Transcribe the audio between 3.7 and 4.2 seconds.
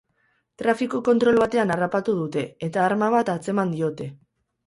diote.